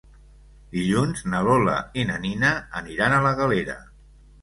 [0.77, 2.53] Dilluns na Lola i na Nina
[2.83, 3.81] aniran a la Galera.